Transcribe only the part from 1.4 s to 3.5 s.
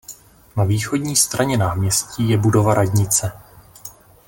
náměstí je budova radnice.